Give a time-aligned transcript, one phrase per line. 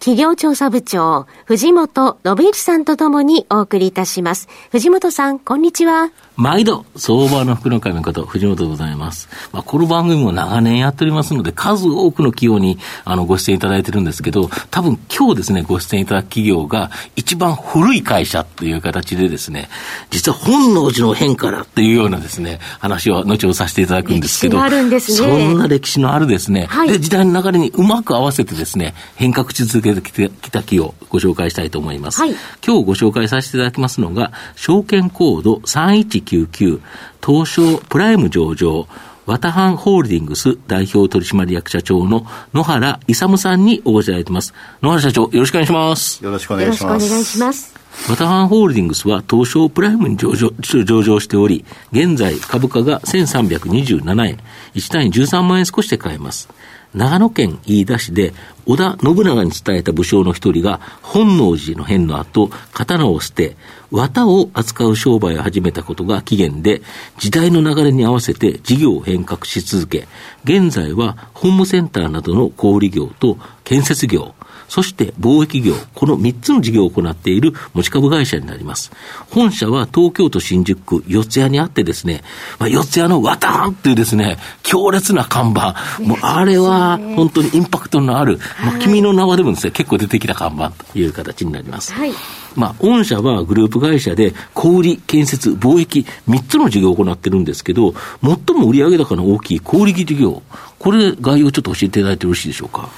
[0.00, 4.48] 企業調査部長、藤本信之さんとともにお送りいたします。
[4.70, 6.10] 藤本さん、こんにちは。
[6.36, 9.28] 毎度、相場の福の神こと、藤本でございます。
[9.52, 19.68] まあ、この番組も長年やっておりますので、数多くの企業にあのご出演いただいてるんですけど、多分今日ですね、ご出演いただく企業が一番古い会社という形でですね、
[20.08, 32.20] 実は本能寺の変からっていうようなですね、話を後ほどさせていただくんですけど、あるんですね、そんな歴史のあるですね、はい、で時代の流れにうまく合わせてですね、変革し続けてきてきた企業、ご紹介したいと思います。
[32.20, 32.30] はい、
[32.66, 36.80] 今日ご紹介させていただきますのが、証券コード3199
[37.24, 38.86] 東証プライム上場、
[39.26, 44.54] ワタハンホールディングス代表取締役社長の野原勇さんにお越しいただいてます。
[44.82, 46.24] 野原社長、よろしくお願いします。
[46.24, 46.90] よろしくお願いします。
[46.90, 47.80] よろしくお願いします。
[48.08, 54.38] ワタハンホールディングスは東証プライムに上場上場しており、現在株価が1327円、
[54.74, 56.48] 1単位13万円少しで買えます。
[56.94, 58.32] 長野県飯田市で
[58.66, 63.56] 織田信長に伝えた武将の一人が本能寺の変の後、刀を捨て、
[63.90, 66.82] 綿を扱う商売を始めたことが起源で、
[67.18, 70.06] 時代の流れに合わせて事業を変革し続け、
[70.44, 74.34] 現在はホームセンターなどの小売業と建設業、
[74.70, 78.92] そして貿易業、この3つの事業を行っている持ち株会社になります。
[79.28, 82.22] 本社は東京都新宿区四谷にあってですね、
[82.60, 91.92] まあ、四谷のワタンっていうですね、強烈な看板、もうあれは本当にインパクトのある、まあ、君の名はでもですね、結構出てきた看板という形になります。
[91.92, 92.12] はい
[92.56, 100.42] まあ、御社はグループ会社で小売、建設、貿易、3つの事業を行ってるんですけど、最も売上高の大きい小売事業、
[100.78, 102.88] これ、概要ちょっと教えていただいてよろしいでしょうか？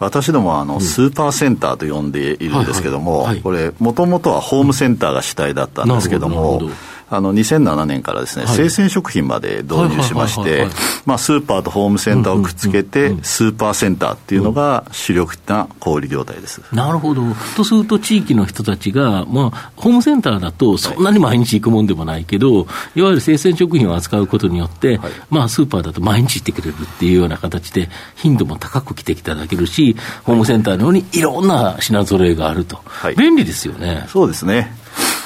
[0.00, 6.62] 私どもあの、スーパーセンターと呼んでいるんですけども、これ、もともとはホームセンターが主体だったんですけども、
[7.10, 10.66] あの2007年からですね、はい、生鮮食品まで導入しまして、
[11.06, 16.62] まあ、スーパーとホームセンターをくっつけて、スーパーセンターっていうのが主力な小売業態です。
[16.72, 17.22] なるほど。
[17.56, 32.80] とすると、地域の人たちが、まあ、ホームセンターだと、そんなに毎日行くもんでもないけど、はい、いわゆる生鮮食品を扱うことによって、はい、まあ、スーパーだと毎日行ってくれるっていうような形で、頻度も高く来ていただけるし、ホームセンターのようにいろんな品揃えがあると。
[33.16, 34.04] 便利ですよね。
[34.08, 34.76] そうですね。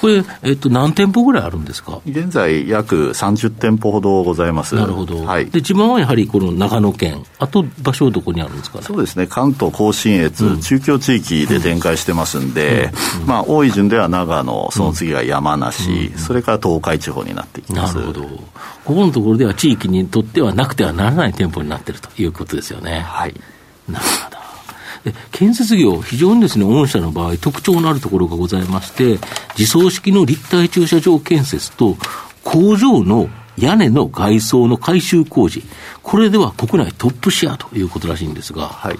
[0.00, 2.00] これ、えっと、何店舗ぐらいあるんですか？
[2.06, 4.74] 現在、約30店舗ほどございます。
[4.74, 5.24] なるほど。
[5.24, 17.96] はい、で、自分はやはりこの長野県、あと場所はどこにあるんですか、ね、そうですね、関東甲信越、うん、中京地域で展開してますんで、うんうん、まあ、多い順では長野、その次が山梨、それから東海地方になっていきます。
[17.96, 18.22] なるほど。
[18.22, 23.00] ここのところでは地域にとってはなくてはならない店舗になっているということですよね。
[23.00, 23.34] はい。
[23.88, 24.39] なるほど。
[25.32, 29.18] 建設業、非常にですね、御社の場合、特徴のあるところがございまして、
[29.58, 31.96] 自走式の立体駐車場建設と、
[32.44, 33.28] 工場の
[33.58, 35.62] 屋根の外装の改修工事、
[36.02, 38.66] これでは国内トップシェアということらしいんですが。
[38.66, 38.98] はい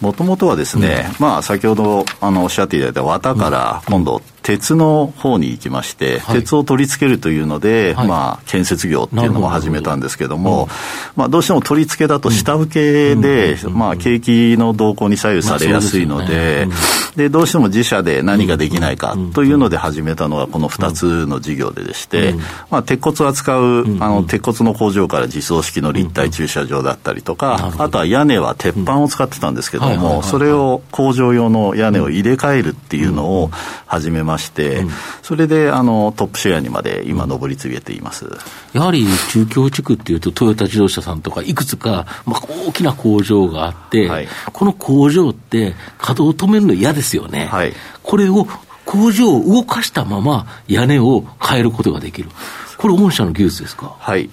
[0.00, 10.68] もともとはですね、うん、まあ先ほどあのおっしゃっていただいた綿から今度鉄の方に行きまして、はい、鉄を取り付けるというので、はい、まあ、建設業っていうのも始めたんですけども、ど。
[11.16, 16.68] まあ、どうしても取り付けだと下請けで、まあ、景気の動向に左右されやすいので、
[17.16, 22.34] で、どうしても自社で何ができないかというので始めたのがこの2つの事業ででして、
[22.70, 33.50] まあ、鉄骨を扱う、あの、鉄骨の工場から自走式の立体駐車場だったりとか、あとは屋根は鉄板を使ってたんですけども、それを工場用の屋根を入れ替えるっていうのを
[33.86, 34.90] 始めままして、うん、
[35.22, 38.26] それであのトップシェアにまで今、上り詰めています
[38.72, 47.46] やはり中京地区っていうと、トヨタ自動車さんとか、いくつか、まあ、大きな工場があって、はい、この工場って稼働を止めるの嫌ですよね。
[47.46, 47.72] はい、
[48.02, 48.46] これを
[48.84, 52.28] 工場を動かしたまま屋根を変えることができる。
[52.76, 53.94] これ、御社の技術ですか？
[53.98, 54.28] はい。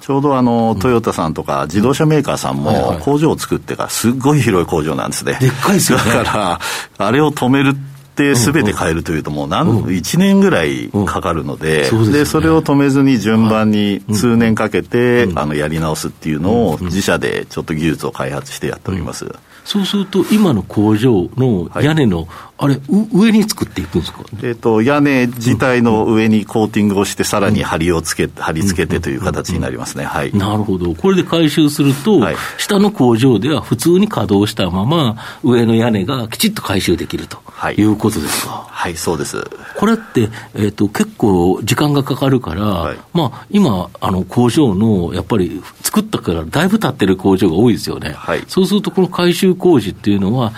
[0.00, 5.36] ちょうどあの、トヨタさんとか自動車メーカーさんも工場を作ってから、すっごい広い工場なんですね。
[5.40, 6.04] でっかいですよね。
[6.12, 6.60] だか
[6.98, 7.76] ら、あれを止める
[8.16, 19.26] ってすべて変えるというと、もう何、うん、1年ぐらいかかるので、うん、で、ね、それを止めずに順番に数年かけて、うん、あのやり直すっていうのを、自社でちょっと技術を開発してやっております。
[19.66, 22.26] そうすると、今の工場の屋根の、はい、
[22.58, 22.80] あれ、
[23.12, 30.04] 上に作っていくんですか、えっ、ー、と、屋根自体の上にコーティングをして、さらに梁をつけ、貼り付けてという形になりますね。
[30.04, 30.32] はい。
[30.32, 30.94] なるほど。
[30.94, 37.45] これで回収すると、はい、下の工場では普通に稼働したまま、上の屋根がきちっと回収できると。
[37.76, 38.66] いうことですか？
[38.70, 39.42] はい、そうです。
[39.78, 48.10] これって、えっ、ー、と、結構時間がかかるから、はい、まあ、今、あの、工場の、やっぱり、作ったからだいぶ経ってる工場が多いですよね。
[48.10, 50.52] はい、そうすると、この改修工事っていうのは、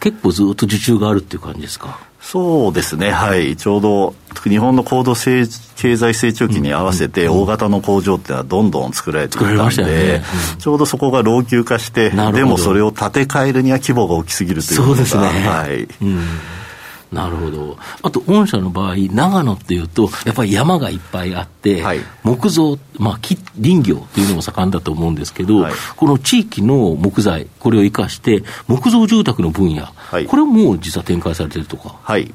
[0.00, 1.98] 結構ずっと受注があるっていう感じですか？
[2.22, 4.14] そうですね、はい、ちょうど
[4.44, 10.24] 日本の高度経済成長期に合わせて、大型の工場っていうのはどんどん作られていたんで、ね。
[10.54, 15.24] うん、ちょうどそこが老朽化して、でもそれを建て替えるには規模が大きすぎるというそうですね。
[15.24, 16.20] はい、うん
[17.12, 17.76] なるほど。
[18.02, 31.96] あと、御社の場合、長野っていうと、やっぱり山がいっぱいあって、はい、木造、まあ、木、林業っていうのも盛んだと思うんですけど、はい、この地域の木材、これを生かして、木造住宅の分野、はい、これも実は展開されてるとか。
[32.02, 32.32] はい。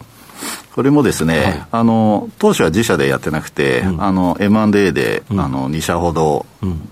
[0.77, 6.45] これもですね、はい、あの当初は自社でやってなくて、うん、あの M&A で、うん、あの2社ほど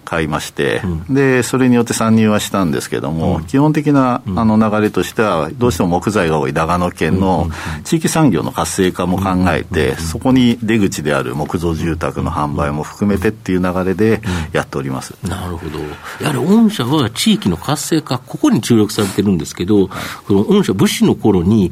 [0.05, 7.47] 買いまして、うん、でそれによって参入はしたんですけども、基本的なあの流れとしては、どうしても木材が多い長野県の
[7.83, 14.21] 地域産業の活性化も考えて、そこに出口である木造住宅の販売も含めてっていう流れで
[14.51, 15.79] やっております、なるほど、
[16.23, 21.71] やはり御社は地域の活性化、ここに注力されてるんですけど、はい、この御社、武士の頃に、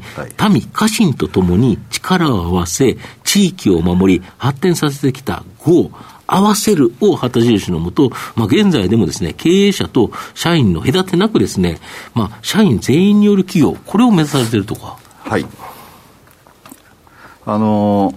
[0.51, 5.89] 民、家臣とともに力を合わせ、地域を守り、発展させてきた5、
[6.27, 11.79] 合わせるを旗印のもと、まあ、現在でもですね、経営者と社員の隔てなくですね、
[12.13, 14.97] まあ、社員全員による企業、これを目指されているとか。
[15.23, 15.45] はい。
[17.45, 18.15] あのー、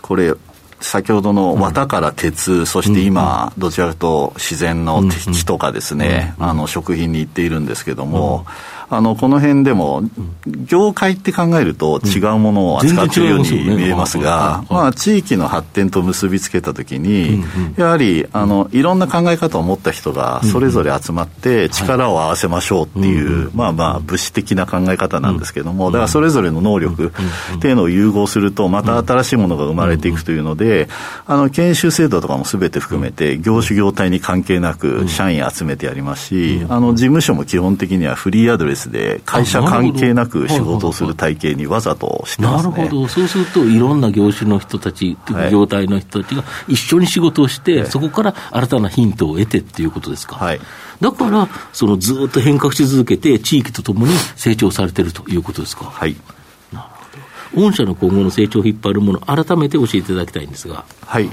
[0.00, 0.34] これ、
[0.80, 10.02] 先ほどの綿から鉄、うん、そして今、どちらかと自然の木とかですね、うん、あの食品に行っているんですけども、うんあのこの辺でも、
[10.46, 17.44] 業界って考えると違うものを扱っているように見えますが、まあ、地域の発展と結びつけたときに、
[17.76, 27.12] やはりあのいろんな考え方を持った人がそれぞれ集まって力を合わせましょうっていう、まあまあ物質的な考え方なんですけども、だからそれぞれの能力
[27.56, 30.88] っていうのを融合すると、また新しいものが生まれていくというので、
[31.26, 45.16] あの研修制度とかもすべて含めて、業種業態に関係なく社員集めてやりますし、あの事務所も基本的にはフリーアドレススで、会社関係なく仕事をする体系にわざとしてます、ね、なるほど、そうすると、いろんな業種の人たち、
[45.52, 50.36] 業態の人たちが一緒に仕事をして、はい、そこから新たなヒントを得てっていうことですか？
[50.36, 50.60] はい
[51.00, 55.86] だから、そのずっと変革し続けて、地域とともに成長されてるということですか？
[55.86, 56.14] はい。
[56.74, 56.88] なる
[57.54, 57.68] ほど。
[57.68, 60.84] 御社の今後の成長を引っ張るもの、改めて教えていただきたいんですが。
[61.06, 61.30] はい。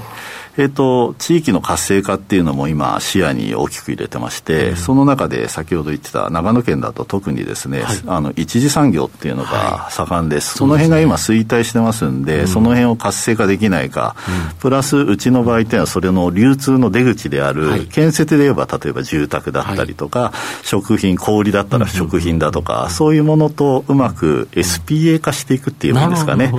[0.58, 14.16] えーと、地域の活性化っていうのも今、視野に大きく入れてまして、うん、その中で先ほど言ってた長野県だと特にですね、はい、あの一次産業っていうのが盛んです、はい、その辺が今、衰退してますんで、うん、その辺を活性化できないか、
[14.50, 20.32] うん、プラスうちの場合っていうのは、それの流通の出口である、はい、建設で言えば、例えば住宅だったりとか、
[20.64, 26.52] 食品、小売だったら食品だとか、そういうものとうまく SPA 化していくっていうんですかね。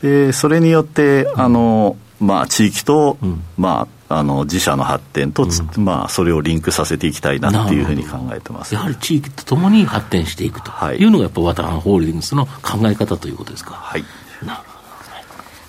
[0.00, 8.74] でそれによってあのまあ、地域と、うん、まあ、あの自社の発展と、うん、まあ、それをリンクさせていきたいなっていうふうに考えてます。
[8.74, 11.04] やはり地域とともに発展していくとい。
[11.04, 13.74] うのが、やっぱワタハンホールディングスの考え方ということですか。
[13.74, 14.04] はい、
[14.44, 14.78] なるほど。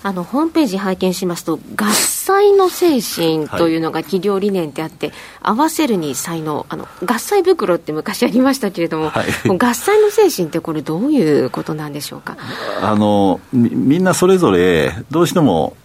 [0.02, 9.26] あのホームページ拝見しますと合祭の精神というのが企業理念であって、はい、合わせるに才能あの合祭袋って昔ありましたけれども、はい、
[9.58, 12.38] 合祭の精神ってこれどういうことなんでしょうか？
[12.80, 15.76] あのみんなそれぞれどうしても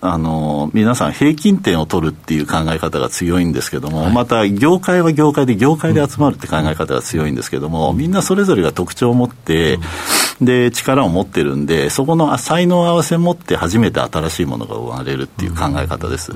[0.00, 9.78] あの皆さん平均点を取るっていう考え方が強いんですけども、はい、また業界は業界で業界で集まるって考え方が強いんですけども、みんなそれぞれが特徴を持って、
[10.40, 16.32] で力を持ってるんでそこの才能合わせを持って初めて新しいものが生まれるっていう考え方です。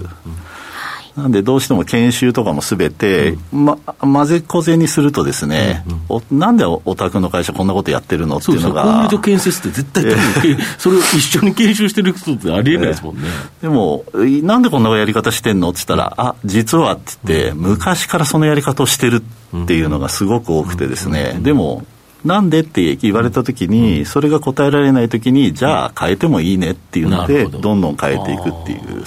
[1.16, 9.08] なんでどうしても研修とかもすべて、ま、混ぜこぜにするとですね、うなんでお宅の会社こんなことやってるのっていうのが。
[9.22, 10.04] 建設って絶対
[10.78, 13.22] それを一緒に研修してる人ってありえないですもんね。
[13.60, 19.22] でも、なんでこんなやり方してんのって言ったら、あ、実はって言って、昔からそのやり方をしてる
[19.56, 21.84] っていうのがすごく多くてですね、でも、
[22.24, 27.74] なんでって言われたときに、それが答えられないときに、じゃあ変えてもいいねっていうので、ど。
[27.74, 29.04] んどん変えていくっていう。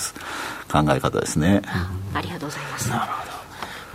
[0.84, 1.62] 考え方ですね。
[2.14, 2.90] ありがとうございます。
[2.90, 3.36] なるほど。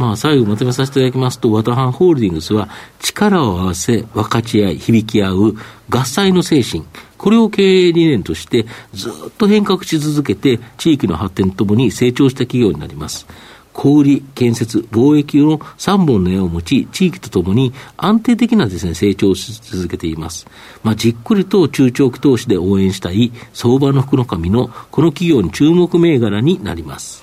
[0.00, 2.70] まあ、最後まとめさせていただきますと、ワタハンホールディングスは、
[3.00, 5.56] 力を合わせ、分かち合い、響き合う、
[5.90, 6.84] 合祭の精神、
[7.18, 13.26] これを経営理念として、ずっと変革し続けて、地域の発展ともに成長した企業になります。
[13.72, 20.46] 小売、建設、貿易の3本の矢を持ち、地域とともに安定的なですね、成長をし続けています。
[20.82, 27.22] まあ、じっくりと中長期投資で応援したい相場の福の神のこの企業に注目銘柄になります。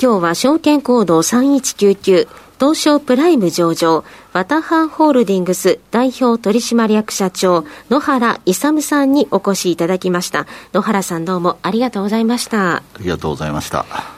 [0.00, 2.28] 今日は証券コード3199
[2.58, 10.46] 東証プライム上場、ワタハンホールディングス代表取締役社長、野原勇さんにお越しいただきました。
[10.72, 12.76] 野原さんどうもありがとうございました。
[12.76, 14.17] ありがとうございました。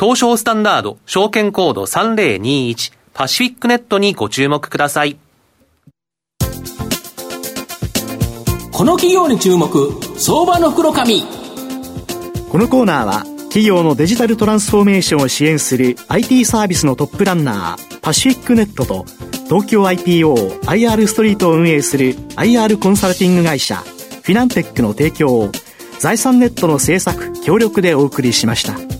[0.00, 5.18] 東証スタンダード証券コード3021パシフィックネットにご注目ください。
[8.70, 11.24] この企業に注目、相場の袋紙。
[12.48, 19.04] このコーナーは、企業のデジタルトランスフォーメーションを支援する IT サービスのトップランナー、パシフィックネットと、
[19.46, 25.50] 東京 IPO、IR ストリートを運営する IR コンサルティング会社、フィナンテックの提供を、
[25.98, 28.97] 財産ネットの制作、協力でお送りしました。